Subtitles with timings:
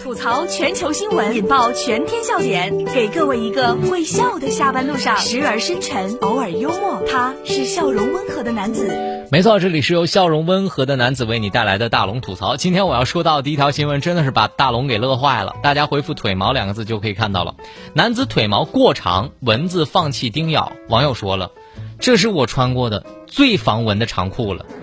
[0.00, 7.02] 吐槽全球新闻，引爆全天笑点，给各位一个会笑的下班路上，时而深沉，偶尔幽默。
[7.10, 9.26] 他是笑容温和的男子。
[9.30, 12.56] 没错，这里是由笑容温和的男子为你带来的大龙吐槽。
[12.56, 15.54] 今天我要说到第一条新闻，真的是把大龙给乐坏了。
[15.62, 17.54] 大家回复“腿毛”两个字就可以看到了。
[17.94, 20.72] 男子腿毛过长，蚊子放弃叮咬。
[20.88, 21.52] 网友说了，
[22.00, 24.66] 这是我穿过的最防蚊的长裤了。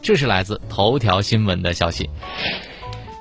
[0.00, 2.08] 这是来自头条新闻的消息。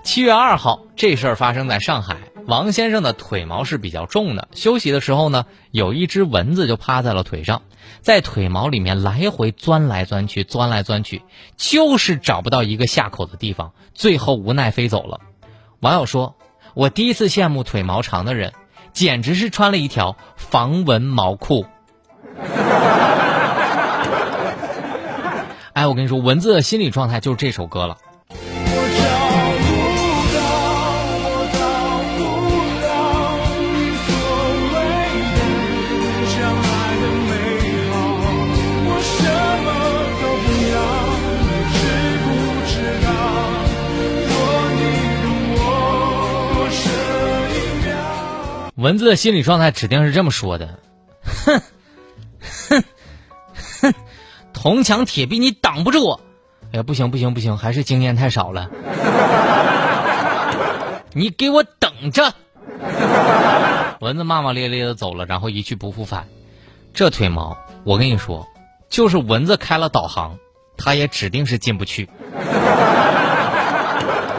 [0.08, 2.15] 七月二号，这事儿发生在上海。
[2.46, 7.64] 王先生的腿毛是比较重的，休息的时候呢，有一只蚊子就趴在了腿上，
[8.00, 11.24] 在腿毛里面来回钻来钻去，钻来钻去，
[11.57, 15.20] 就是找不到一个下口的地方，最后无奈飞走了。
[15.82, 16.37] 网友说
[16.74, 18.54] ：“我第一次羡慕腿毛长的人，
[18.93, 21.65] 简直是穿了一条防蚊毛裤。
[25.74, 27.98] ”哎，我跟你说，蚊子的心理状态就是这首歌了。
[48.88, 50.80] 蚊子的心理状态指定是这么说的
[51.46, 51.62] ：“哼，
[52.40, 52.84] 哼，
[53.82, 53.94] 哼，
[54.54, 56.22] 铜墙铁壁你挡不住我。
[56.72, 58.70] 哎呀，不行不行不行，还是经验太少了。
[61.12, 62.34] 你给我等着！”
[64.00, 66.30] 蚊子骂骂咧咧的走了，然后一去不复返。
[66.94, 68.48] 这腿毛，我跟你说，
[68.90, 70.38] 就是蚊子开了导航，
[70.78, 72.08] 它也指定是进不去。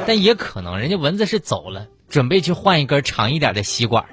[0.07, 4.07] 但也可能人家蚊子是走了，准备去换一根长一点的吸管。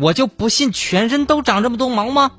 [0.00, 2.32] 我就不信全身都长这么多毛吗？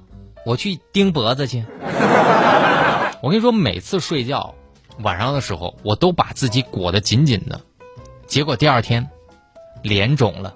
[0.45, 1.63] 我去钉脖子去。
[3.21, 4.55] 我跟你说，每次睡觉
[5.03, 7.61] 晚上的时候，我都把自己裹得紧紧的，
[8.25, 9.07] 结果第二天
[9.83, 10.55] 脸肿了。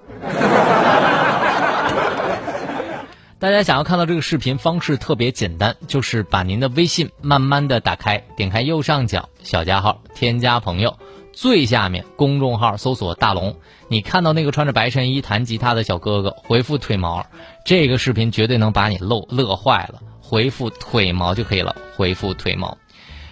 [3.38, 10.96] 大家想要看到这个视频方式特别简单，就是把您的微信慢慢的打开，点开右上角小加号，添加朋友。
[11.34, 13.58] 最下面公众号搜索大龙，
[13.88, 17.26] 你看到那个穿着白衬衣弹吉他的小哥哥，回复腿毛，
[17.66, 20.00] 这个视频绝对能把你乐乐坏了。
[20.22, 22.78] 回复腿毛就可以了，回复腿毛。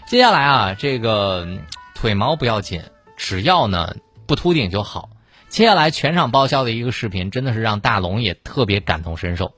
[0.07, 1.49] 接下来啊，这个
[1.95, 2.83] 腿毛不要紧，
[3.17, 5.09] 只要呢不秃顶就好。
[5.49, 9.55] 接下来全场爆笑的一个视频，真的是让大龙也特别感同身受。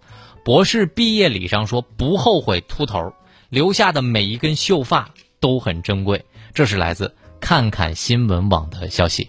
[0.47, 3.13] 博士毕业礼上说不后悔秃头，
[3.49, 6.25] 留下的每一根秀发都很珍贵。
[6.55, 7.13] 这是来自。
[7.41, 9.29] 看看新闻网的消息。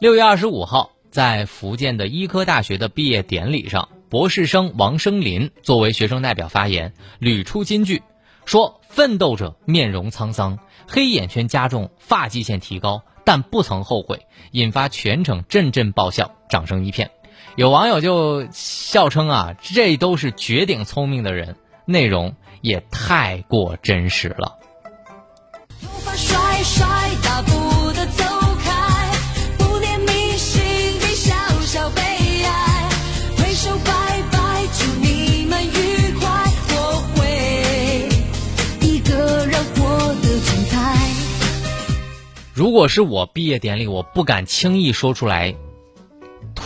[0.00, 8.02] 六月二十五号，在福建的医科大学的毕业典礼上，博士生王生林作为学生代表发言，屡出金句，
[8.46, 17.10] 说：“奋斗者面容沧桑，黑眼圈加重，发际线提高，但不曾后悔。”引发全场阵阵爆笑，掌声一片。
[17.58, 24.54] 有网友就笑称：“啊，这都是绝顶聪明的人，内容也太过真实了。”
[42.54, 45.56] 如果是我毕业典礼，我不敢轻易说出来“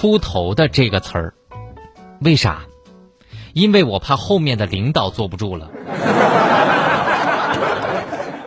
[0.03, 1.35] 秃头”的这个词儿，
[2.19, 2.63] 为啥？
[3.53, 5.71] 因为我怕后面的领导坐不住了。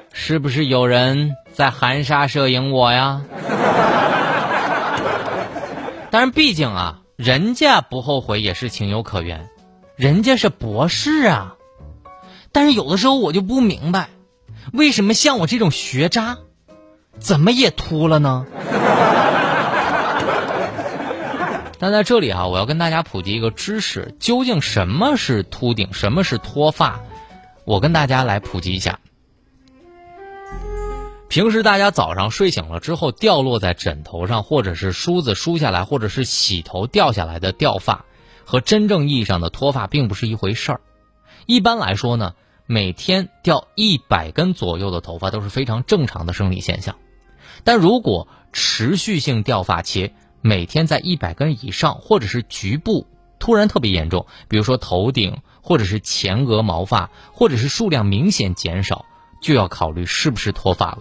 [0.11, 3.21] 是不是有人在含沙射影我呀？
[6.11, 9.47] 但是毕竟啊，人家不后悔也是情有可原，
[9.95, 11.55] 人家是博士啊。
[12.51, 14.09] 但是有的时候我就不明白，
[14.73, 16.37] 为什么像我这种学渣，
[17.17, 18.45] 怎么也秃了呢？
[21.85, 26.99] 但在这里啊，我要跟大家普及一个知识：究竟什么是秃顶，什么是脱发？
[27.63, 28.99] 我跟大家来普及一下。
[31.29, 38.05] 平时大家早上睡醒了之后，掉落在枕头上，或者是梳子梳下来，或者是洗头掉下来的掉发，
[38.45, 40.81] 和真正意义上的脱发并不是一回事儿。
[41.45, 42.33] 一般来说呢，
[42.65, 46.95] 每天掉一百根左右的头发都是非常正常的生理现象。
[47.63, 50.15] 但如果持续性掉发且
[50.47, 53.07] 每天在一百根以上，或者是局部
[53.39, 59.05] 突然特别严重，比如说头顶或者是前额毛发，或者是数量明显减少，
[59.41, 60.99] 就要考虑是不是脱发了。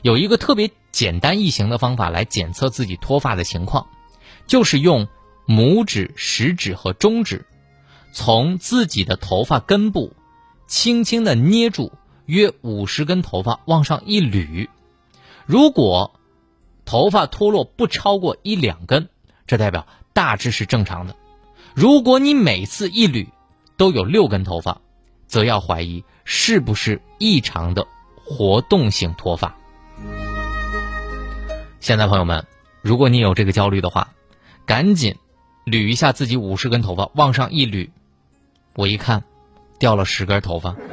[0.00, 3.86] 有一个特别简单易行的方法来检测自己脱发的情况，
[4.46, 5.08] 就是用
[5.46, 7.44] 拇指、食指和中指，
[8.14, 10.16] 从自己的头发根部
[10.66, 11.92] 轻轻的捏住，
[12.24, 14.68] 约五十根头发往上一捋，
[15.44, 16.18] 如果
[16.84, 19.08] 头发脱落不超过一两根，
[19.46, 21.16] 这代表大致是正常的。
[21.74, 23.26] 如果你每次一捋
[23.76, 24.80] 都有六根头发，
[25.26, 27.86] 则要怀疑是不是异常的
[28.24, 29.56] 活动性脱发。
[31.80, 32.46] 现在朋友们，
[32.80, 34.12] 如果你有这个焦虑的话，
[34.64, 35.16] 赶紧
[35.66, 37.90] 捋一下自己五十根头发，往上一捋，
[38.74, 39.24] 我一看，
[39.78, 40.76] 掉了十根头发。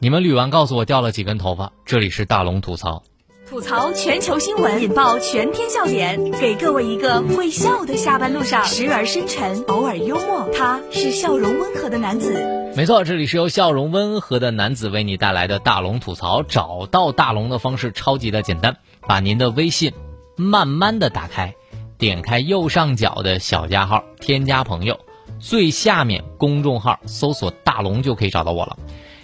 [0.00, 1.72] 你们捋完告诉我掉了几根头发？
[1.84, 3.02] 这里是大龙吐槽。
[3.54, 10.48] 吐槽全球新闻，引爆全天笑点，给各位一个会笑的下班路上，时而深沉，偶尔幽默。
[10.52, 12.34] 他是笑容温和的男子。
[12.74, 16.42] 没错，这里是由笑容温和的男子为你带来的大龙吐槽。
[16.42, 19.92] 找到大龙的方式超级的简单，把您的微信
[20.34, 21.54] 慢慢的打开，
[21.96, 24.98] 点开右上角的小加号，添加朋友，
[25.38, 28.76] 最下面公众号搜索大龙就可以找到我了。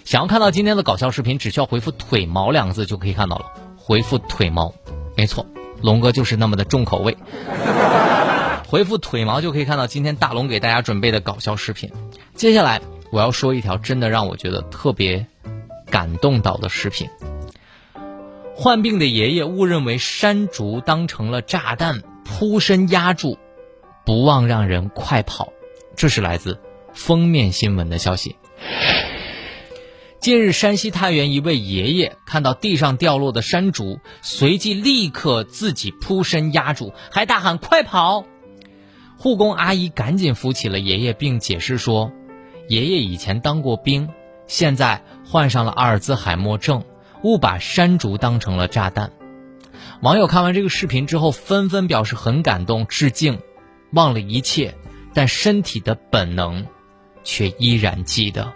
[0.05, 3.45] 想要看到今天的搞笑视频，只需要回复“腿毛”两个字就可以看到了。
[3.91, 4.73] 回复腿毛，
[5.17, 5.45] 没错，
[5.81, 7.17] 龙哥就是那么的重口味。
[8.69, 11.91] 回复腿毛就可以看到今天大龙给大家准备的搞笑视频。
[12.33, 12.79] 接下来
[13.11, 15.25] 我要说一条真的让我觉得特别
[15.89, 17.09] 感动到的视频。
[18.55, 23.39] 患病的爷爷误认为山竹当成了炸弹，扑身压住，
[24.05, 25.51] 不忘让人快跑。
[25.97, 26.61] 这是来自
[26.93, 28.37] 封面新闻的消息。
[30.21, 38.27] 近日，山西太原一位爷爷看到地上掉落的山竹，随即立刻自己扑身压住，还大喊“快跑”！
[39.17, 42.11] 护工阿姨赶紧扶起了爷爷，并解释说
[42.69, 44.09] ：“爷爷以前当过兵，
[44.45, 46.83] 现在患上了阿尔兹海默症，
[47.23, 49.11] 误把山竹当成了炸弹。”
[50.03, 53.39] 网友看完这个视频之后，纷纷表示很感动、致敬，
[53.91, 54.75] 忘了一切，
[55.15, 56.67] 但身体的本能
[57.23, 58.53] 却依然记得。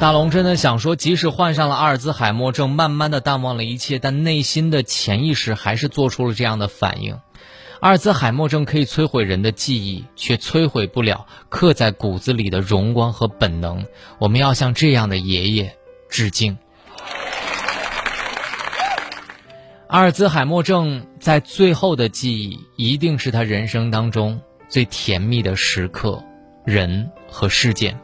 [0.00, 7.18] 大龙真的想说，即使患上了阿尔兹海默症，慢慢的淡忘了一切，但内心的潜意识还是做出了这样的反应。
[7.80, 13.86] 阿尔兹海默症可以摧毁人的记忆，却摧毁不了刻在骨子里的荣光和本能。
[14.18, 15.74] 我们要向这样的爷爷
[16.10, 16.58] 致敬。
[19.86, 26.22] 阿尔兹海默症在最后的记忆，一定是他人生当中最甜蜜的时刻，
[26.66, 27.98] 人和事件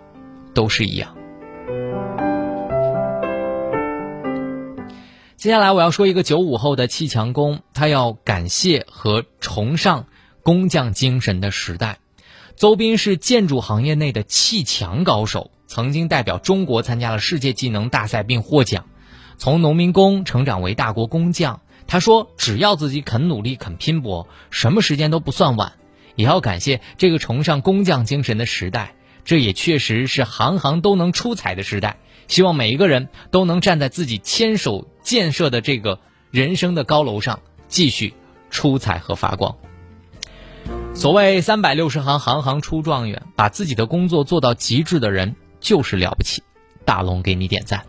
[0.55, 1.15] 都是一样。
[5.37, 10.07] 接下来我要说一个九五后的砌墙工，他要感谢和崇尚
[10.43, 11.99] 工匠精神的时代。
[12.57, 18.87] 邹斌是建筑行业内的砌墙高手，曾经代表中国参加了世界技能大赛并获奖。
[19.37, 25.75] 从农民工成长为大国工匠，他说：“只要自己肯努力、肯拼搏，什么时间都不算晚。”
[26.17, 28.95] 也要感谢这个崇尚工匠精神的时代，
[29.27, 31.99] 这也确实是行行都能出彩的时代。
[32.27, 36.01] 希望每一个人都能站在自己牵手建设的这个
[36.31, 38.15] 人生的高楼上，继续
[38.51, 39.57] 出彩和发光。
[40.95, 46.43] 所谓三百六十行，行行出状元，把自己的工作做到极致的人就是了不起。
[46.85, 47.85] 大龙给你点赞。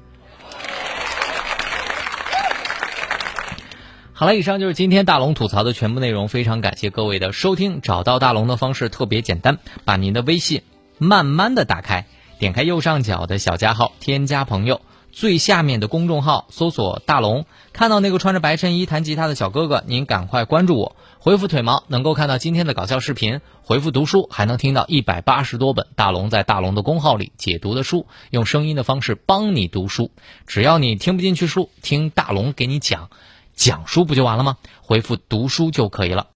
[4.11, 7.81] 好了，以上就是今天大龙吐槽的全部内容，非常感谢各位的收听。
[7.81, 10.63] 找到大龙的方式特别简单，把您的微信
[10.97, 12.05] 慢慢的打开。
[12.39, 14.81] 点开右上角的小加号，添加朋友，
[15.17, 30.11] 最下面的公众号搜索大龙，看到那个穿着白衬衣弹吉他的小哥哥，您赶快关注我，回复腿毛能够看到今天的搞笑视频，回复读书还能听到一百八十多本大龙在大龙的公号里解读的书，用声音的方式帮你读书。
[30.45, 33.09] 只要你听不进去书，听大龙给你讲，
[33.55, 34.57] 讲书不就完了吗？
[34.83, 36.25] 回复读书就可以了。